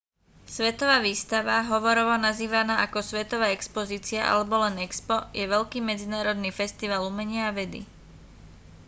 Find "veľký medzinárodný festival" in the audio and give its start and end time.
5.55-7.01